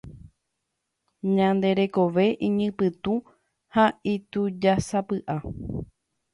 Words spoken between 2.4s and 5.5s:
iñipytũ ha itujásapyʼa.